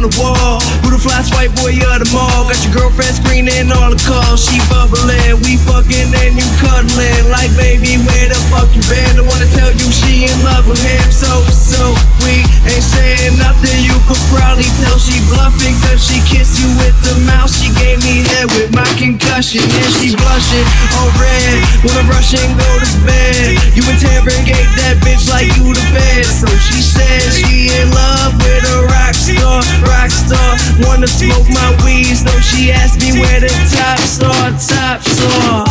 [0.00, 0.60] on the wall.
[0.82, 1.00] Who the
[1.36, 2.48] white boy of the mall?
[2.48, 4.40] Got your girlfriend screening all the calls.
[4.40, 7.28] She bubbling, we fucking and you cuddling.
[7.28, 9.20] Like baby, where the fuck you been?
[9.20, 11.08] I wanna tell you she in love with him.
[11.12, 11.80] So, so
[12.24, 13.76] we ain't saying nothing.
[13.84, 15.76] You could probably tell she bluffing.
[15.84, 17.50] Cause she kissed you with the mouth.
[17.52, 19.64] She gave me head with my concussion.
[19.64, 20.66] And she blushing
[21.00, 21.64] on red.
[21.80, 23.56] Wanna rush and go to bed.
[23.72, 26.28] You interrogate that bitch like you the bed.
[26.28, 29.64] So she said she in love with a rock star.
[29.88, 30.52] Rock star.
[30.84, 32.12] Wanna smoke my weed.
[32.12, 34.52] So she asked me where the tops are.
[34.60, 35.64] Tops are.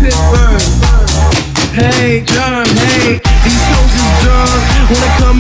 [0.01, 0.63] Pittsburgh.
[1.75, 4.63] Hey, John, hey, these hoes is drunk.
[4.91, 5.34] Wanna come and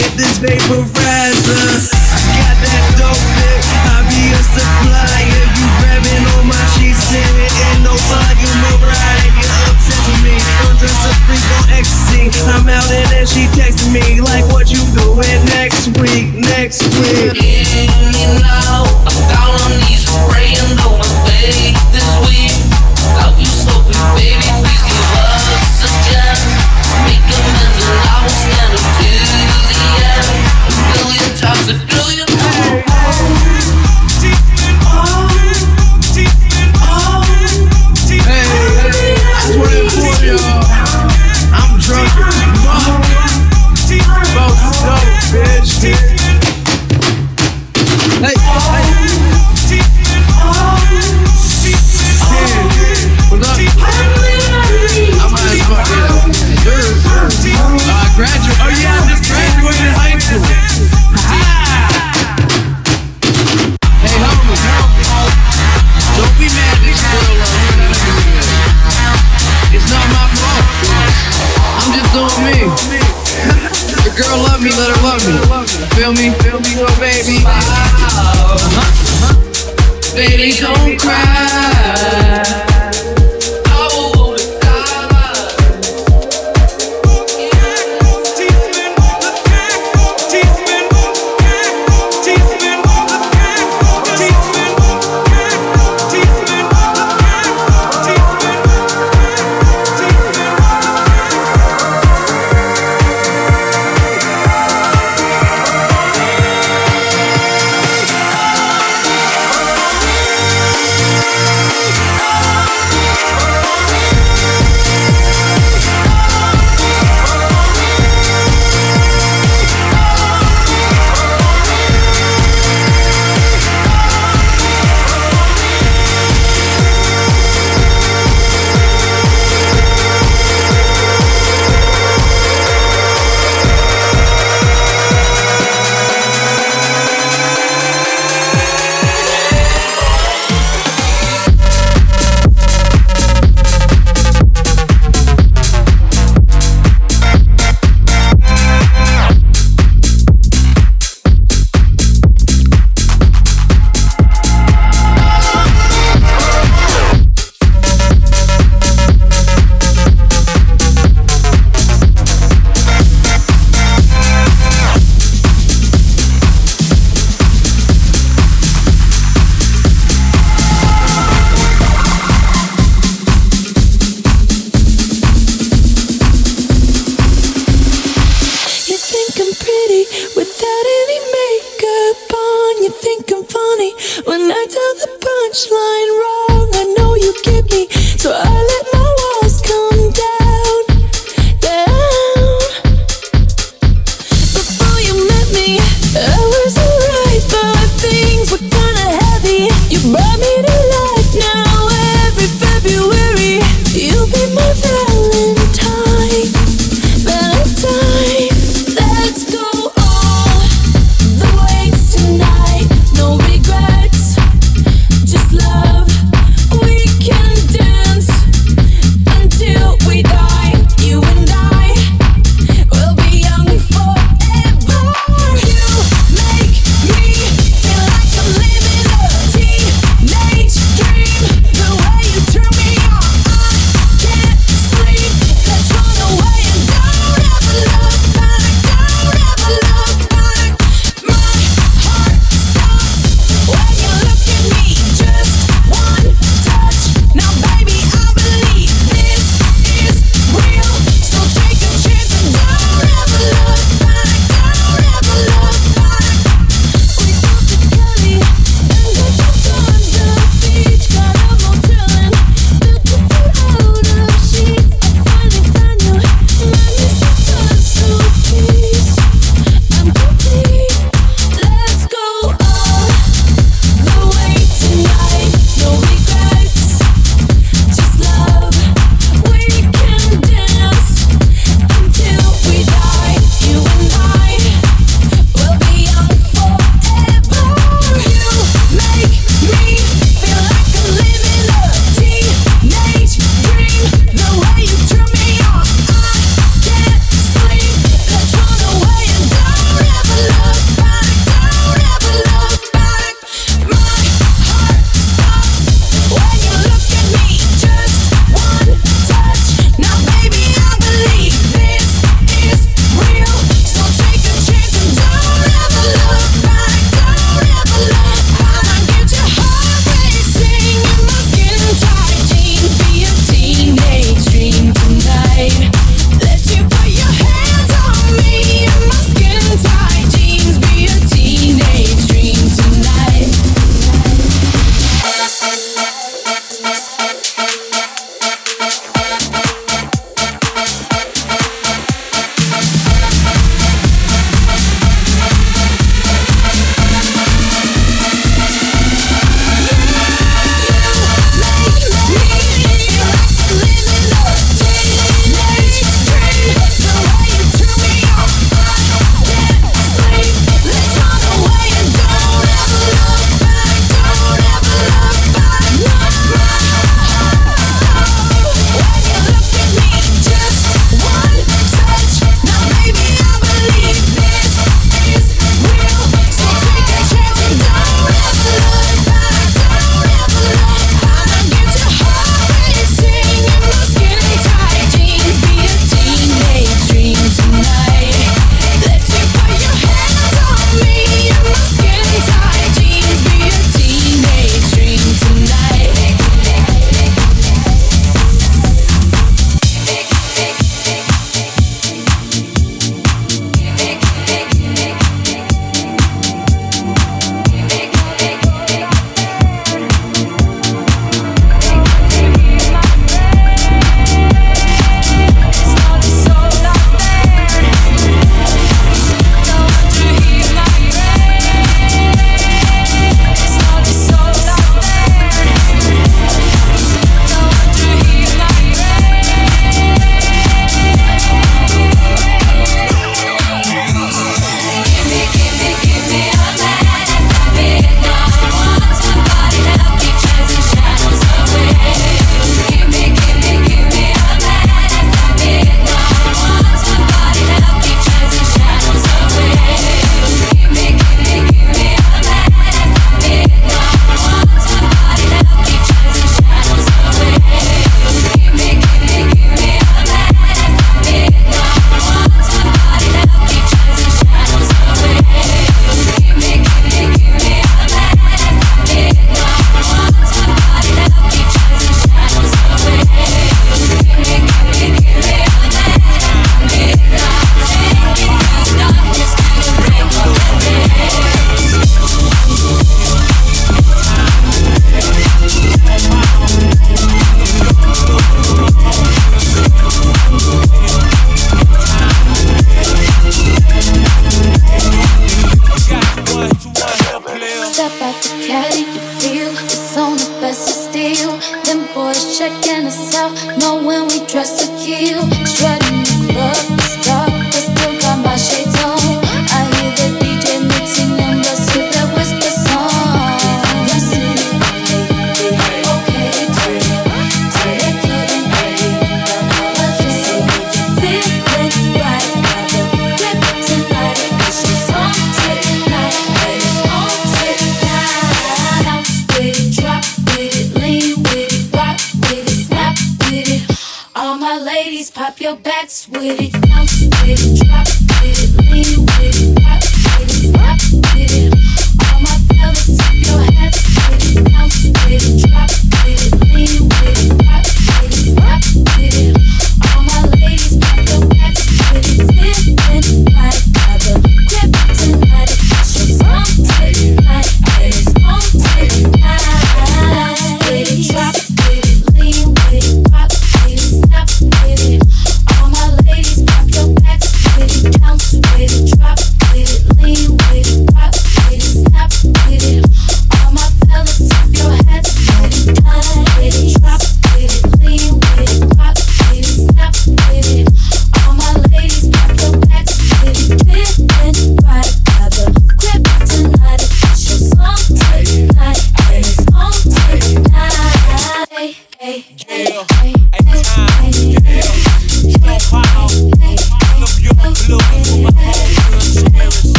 [0.00, 1.66] hit this vaporizer.
[2.14, 3.62] I got that dope dick.
[3.92, 5.44] I'll be a supplier.
[5.54, 8.60] You grabbing on my sheets and no volume.
[8.88, 10.34] I get upset with me.
[10.68, 12.32] Undress a freak on ecstasy.
[12.48, 16.32] I'm out and then she texting me like, what you doing next week?
[16.34, 17.36] Next week.
[17.36, 18.83] You know, I'm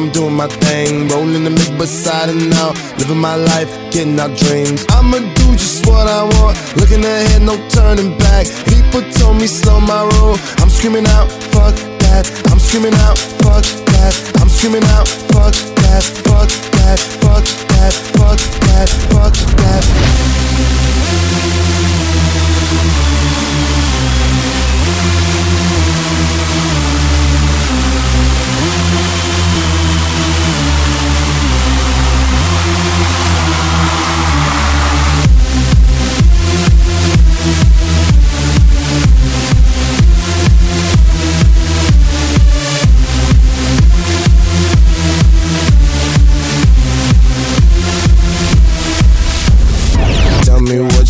[0.00, 1.08] I'm doing my thing.
[1.08, 2.74] Rolling the mid beside and out.
[2.96, 4.86] Living my life, getting our dreams.
[4.88, 6.56] I'ma do just what I want.
[6.80, 8.46] Looking ahead, no turning back.
[8.64, 10.36] People told me slow my roll.
[10.56, 12.24] I'm screaming out, fuck that.
[12.50, 14.14] I'm screaming out, fuck that.
[14.40, 16.48] I'm screaming out, fuck that, fuck
[16.80, 17.19] that.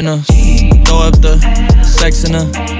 [0.00, 0.22] Been a
[0.86, 1.36] throw up the
[1.84, 2.79] sex in her.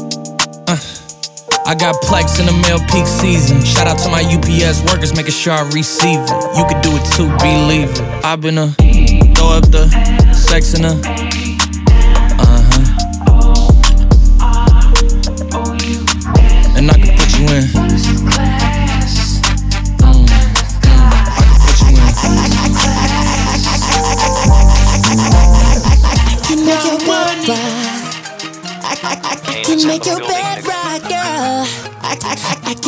[1.65, 3.63] I got plex in the mail peak season.
[3.63, 6.29] Shout out to my UPS workers, making sure I receive it.
[6.57, 8.01] You could do it too, believe it.
[8.25, 8.67] I've been a
[9.35, 9.87] throw up the
[10.33, 11.01] sex in her.
[12.39, 12.83] Uh huh.
[16.77, 16.91] And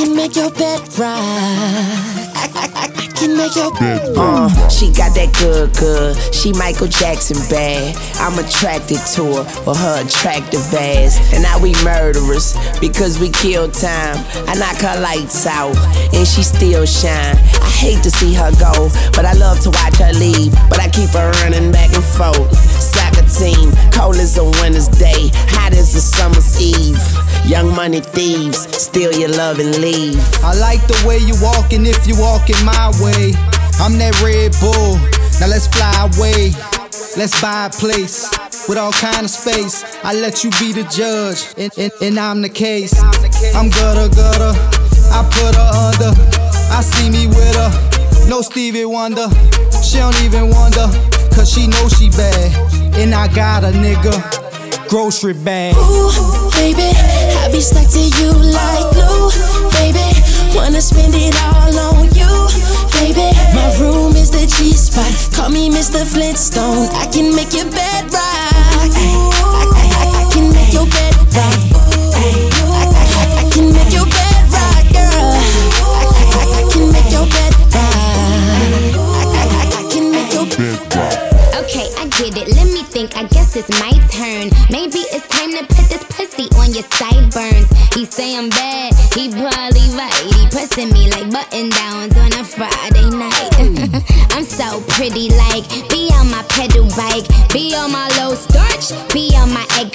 [0.03, 1.15] can make your bed right.
[2.35, 6.17] I, I, I, I can make your bed Uh, she got that good, good.
[6.33, 7.95] She Michael Jackson bad.
[8.19, 11.15] I'm attracted to her for her attractive ass.
[11.33, 12.51] And now we murderers
[12.81, 14.19] because we kill time.
[14.47, 15.75] I knock her lights out
[16.13, 17.39] and she still shine.
[17.63, 20.55] I hate to see her go, but I love to watch her leave.
[20.71, 22.47] But I keep her running back and forth.
[22.79, 27.03] Soccer team, cold as a winter's day, hot as a summer's eve.
[27.43, 30.23] Young money thieves, steal your love and leave.
[30.43, 33.35] I like the way you walking if you walking my way.
[33.83, 34.95] I'm that Red Bull.
[35.43, 36.55] Now let's fly away.
[37.19, 38.31] Let's buy a place
[38.69, 39.83] with all kind of space.
[40.05, 42.95] I let you be the judge, and, and, and I'm the case.
[43.53, 44.55] I'm gutter gutter.
[45.11, 46.42] I put her under.
[46.71, 47.71] I see me with her.
[48.29, 49.27] No Stevie Wonder.
[49.83, 50.87] She don't even wonder,
[51.35, 52.51] cause she know she bad.
[52.95, 54.13] And I got a nigga.
[54.87, 55.75] Grocery bag.
[55.75, 56.89] Ooh, baby,
[57.41, 59.29] I be stuck to you like glue,
[59.71, 60.05] baby.
[60.55, 62.31] Wanna spend it all on you,
[62.99, 63.35] baby.
[63.53, 65.11] My room is the G spot.
[65.33, 66.05] Call me Mr.
[66.05, 66.87] Flintstone.
[66.93, 68.21] I can make your bed rock.
[68.21, 68.89] I,
[69.73, 71.72] I, I, I can make your bed rock.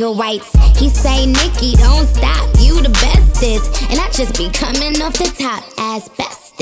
[0.01, 0.53] Egg whites.
[0.79, 2.49] He say, Nikki, don't stop.
[2.59, 6.09] You the bestest, and I just be coming off the top as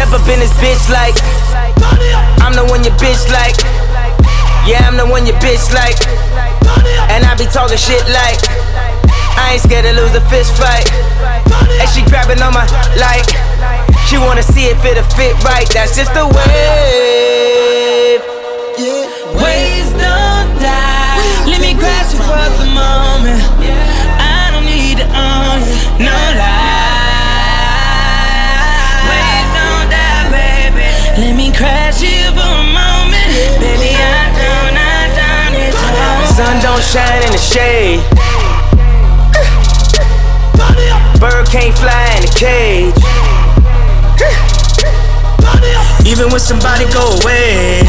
[0.00, 1.12] Step up in this bitch like
[2.40, 3.52] I'm the one your bitch like
[4.64, 6.00] Yeah, I'm the one your bitch like
[7.12, 8.40] And I be talking shit like
[9.36, 10.88] I ain't scared to lose a fist fight
[11.76, 12.64] And she grabbing on my
[12.96, 13.28] like.
[14.08, 15.68] She wanna see if it'll fit right.
[15.68, 16.40] That's just the wave.
[19.36, 21.44] Waves don't die.
[21.44, 23.59] Let me grasp you for the moment.
[31.90, 33.94] Crash you for a moment, baby.
[33.94, 35.74] I don't, I don't need.
[36.36, 38.00] Sun don't shine in the shade.
[41.20, 42.94] Bird can't fly in a cage.
[46.06, 47.82] Even when somebody go away,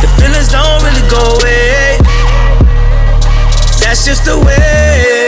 [0.00, 1.98] the feelings don't really go away.
[3.80, 5.23] That's just the way.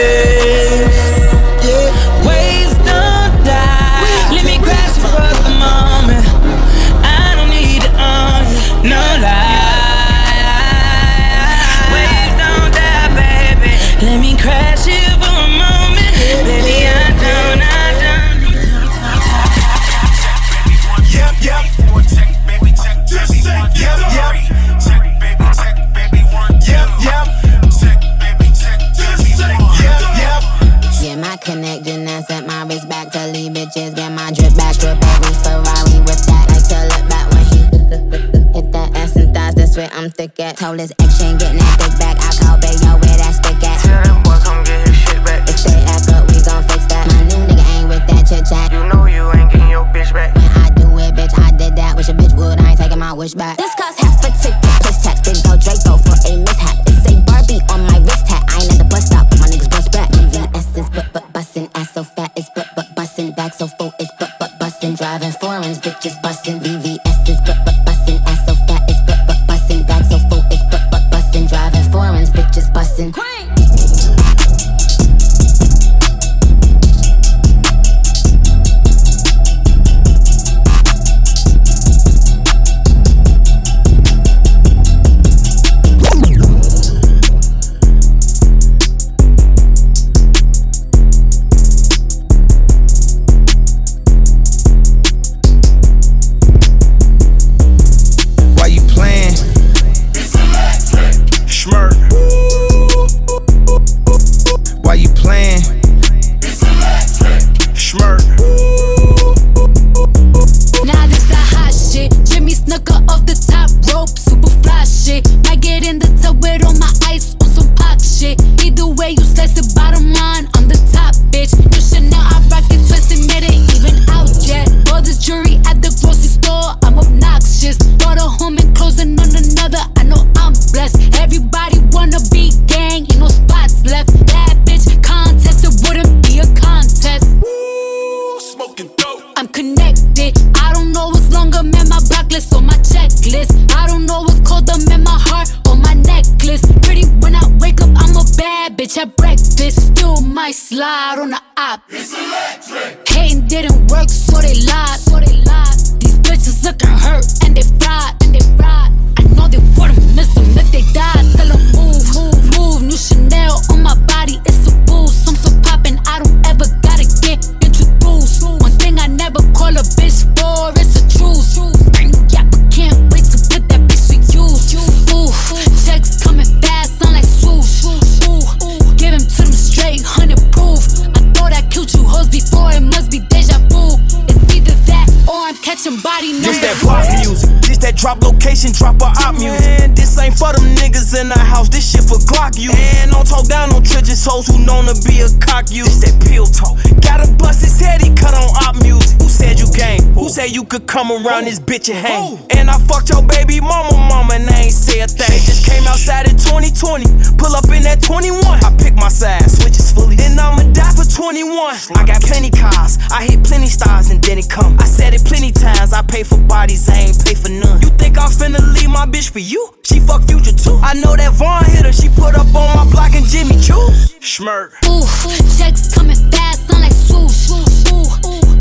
[200.77, 202.37] Could come around this bitch and hang?
[202.53, 205.41] And I fucked your baby mama, mama, and I ain't say a thing.
[205.41, 207.33] Just came outside in 2020.
[207.33, 208.37] Pull up in that 21.
[208.61, 210.17] I pick my side, switches fully.
[210.17, 211.49] Then I'ma die for 21.
[211.97, 213.01] I got plenty cars.
[213.09, 214.77] I hit plenty stars and then it come.
[214.77, 215.93] I said it plenty times.
[215.93, 217.81] I pay for bodies, I ain't pay for none.
[217.81, 219.73] You think I'm finna leave my bitch for you?
[219.81, 220.77] She fuck future too.
[220.85, 221.93] I know that Von hit her.
[221.93, 223.81] She put up on my block and Jimmy Choo.
[224.21, 224.77] Schmirk.
[224.85, 225.09] Ooh,
[225.57, 227.49] checks coming fast, sound like swoosh.
[227.89, 228.05] Ooh,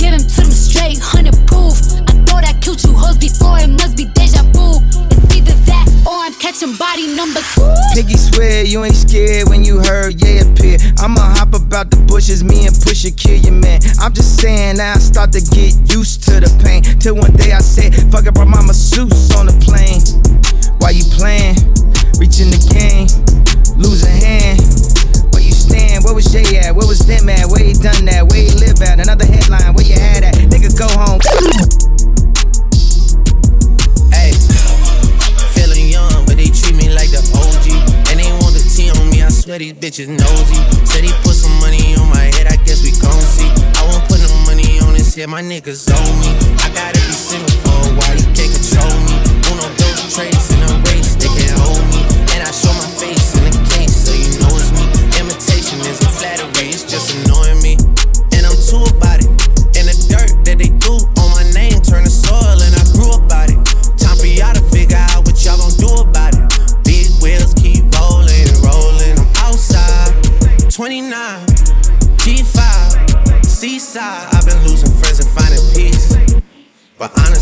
[0.00, 1.95] give him to them straight, hundred proof
[2.26, 4.82] thought I killed you hoes before, it must be deja vu.
[5.10, 7.66] It's either that or I'm catching body number two.
[7.94, 10.78] Piggy swear you ain't scared when you heard yeah appear.
[10.98, 13.80] I'ma hop about the bushes, me and Pusha kill your man.
[14.00, 16.82] I'm just saying I start to get used to the pain.
[17.00, 20.02] Till one day I said, fuck it, brought my masseuse on the plane.
[20.82, 21.56] Why you playing?
[22.18, 23.06] Reaching the game,
[23.76, 24.60] losing hand.
[25.32, 26.04] Where you stand?
[26.04, 26.74] Where was Jay at?
[26.74, 27.46] Where was them at?
[27.48, 28.26] Where he done that?
[28.26, 29.00] Where he live at?
[29.00, 30.34] Another headline, where you had at?
[30.34, 31.20] Nigga, go home.
[39.46, 40.58] Swear these bitches nosy.
[40.84, 43.46] Said he put some money on my head, I guess we gon' see.
[43.78, 46.34] I won't put no money on his head, my niggas owe me.
[46.64, 47.65] I gotta be single
[77.06, 77.35] But honestly,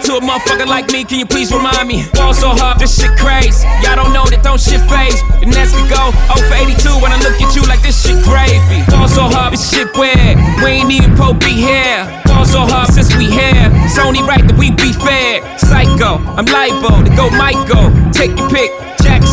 [0.00, 1.04] What's 50 grand to a motherfucker like me?
[1.04, 2.04] Can you please remind me?
[2.14, 3.66] Ball so hard, this shit crazy.
[3.84, 5.20] Y'all don't know that don't shit phase.
[5.44, 8.16] And Nets could go 0 for 82 when I look at you like this shit
[8.24, 8.80] gravy.
[8.88, 10.40] Ball so hard, this shit weird.
[10.64, 12.08] We ain't even po be here.
[12.24, 13.68] Ball so hard since we here.
[13.84, 15.44] It's only right that we be fair.
[15.58, 17.92] Psycho, I'm libo to go Michael.
[18.12, 18.72] Take your pick.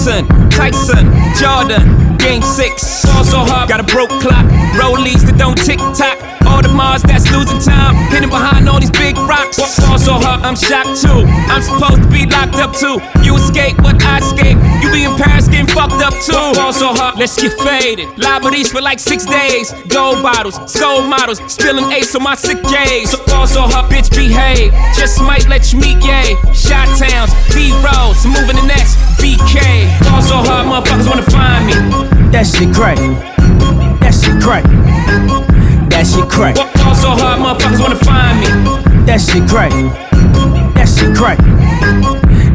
[0.07, 1.05] Jackson, Tyson,
[1.35, 3.05] Jordan, Game 6.
[3.05, 4.45] Ball so hard, got a broke clock.
[4.79, 6.15] Rollies that don't tick tock.
[6.47, 7.91] Audemars that's losing time.
[8.07, 9.59] Hidden behind all these big rocks.
[9.59, 11.27] Ball so hard, I'm shocked too.
[11.51, 13.03] I'm supposed to be locked up too.
[13.19, 14.55] You escape, but I escape.
[14.79, 16.55] You be in Paris getting fucked up too.
[16.55, 18.07] Ball so hard, let's get faded.
[18.15, 19.75] Le Meurice for like six days.
[19.91, 23.11] Gold bottles, soul models, spilling ace on my sick days.
[23.11, 24.71] So ball so hard, bitch, behave.
[24.95, 26.39] Just might let you meet gay.
[26.55, 29.96] Shot towns, B rolls, moving the next BK.
[30.03, 31.73] Ball so hard, motherfuckers wanna find me.
[32.31, 32.97] That shit crack.
[34.01, 34.63] That shit crack.
[35.89, 36.55] That shit crack.
[36.55, 38.47] Ball so hard, motherfuckers wanna find me.
[39.05, 39.71] That shit crack.
[40.75, 41.39] That shit crack.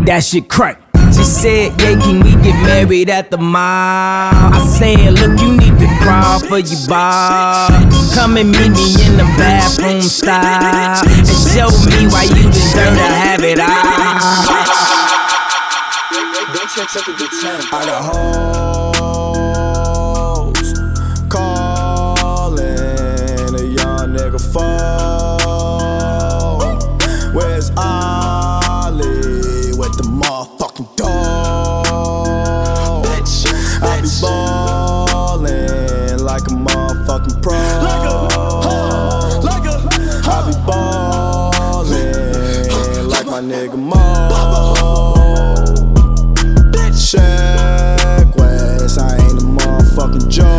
[0.07, 0.79] That shit crack.
[1.13, 4.33] She said, Yeah, can we get married at the mall?
[4.33, 7.69] I said, Look, you need to crawl for your bar.
[8.15, 13.05] Come and meet me in the bathroom style and show me why you deserve to
[13.05, 15.02] have it all.
[16.75, 16.87] I
[17.85, 18.01] got
[18.97, 20.73] hoes
[21.29, 24.73] calling a young nigga phone.
[27.35, 33.05] Where's Ollie with the motherfucking dog?
[33.05, 33.45] Bitch,
[33.83, 37.53] I be ballin' like a motherfucking pro.
[37.83, 38.13] Like a,
[39.45, 39.77] like a,
[40.25, 41.91] I be ballin'
[43.11, 44.52] like my nigga Mo.
[50.13, 50.52] Motherfucking joke.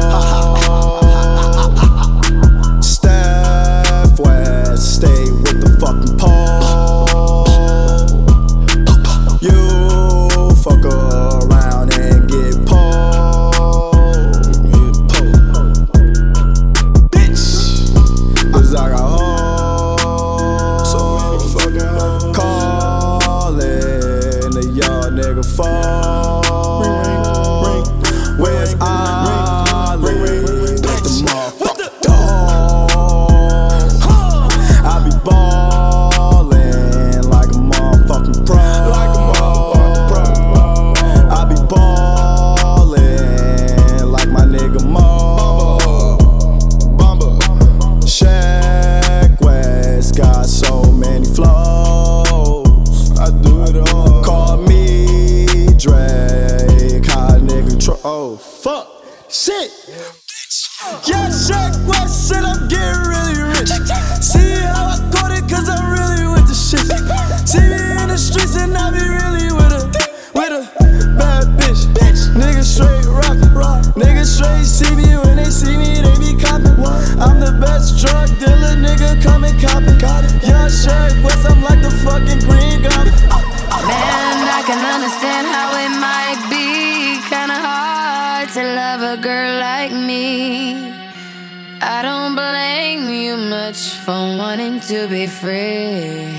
[95.63, 96.35] Free.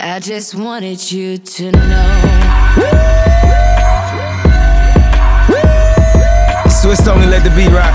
[0.00, 2.10] I just wanted you to know.
[6.80, 7.92] Swizz only let the beat rock.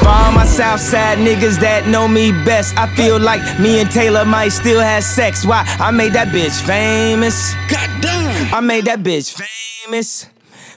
[0.00, 2.76] For all my south Westside niggas that know me best.
[2.76, 5.46] I feel like me and Taylor might still have sex.
[5.46, 5.62] Why?
[5.78, 7.54] I made that bitch famous.
[7.70, 8.52] Goddamn.
[8.52, 9.40] I made that bitch
[9.84, 10.26] famous.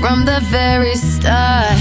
[0.00, 1.76] from the very start.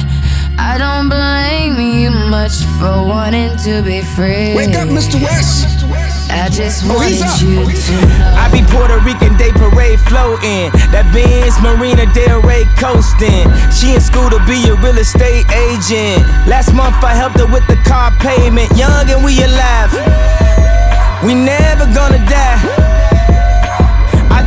[0.60, 4.54] I don't blame you much for wanting to be free.
[4.56, 5.16] Wake up, Mr.
[5.24, 5.86] West.
[6.30, 7.42] I just Oh, wanted up.
[7.42, 8.36] you oh, to know.
[8.38, 10.70] I be Puerto Rican Day Parade floating.
[10.92, 13.48] That Benz Marina Del Rey coasting.
[13.72, 16.22] She in school to be a real estate agent.
[16.46, 18.70] Last month I helped her with the car payment.
[18.76, 19.92] Young and we alive.
[21.24, 22.89] We never gonna die.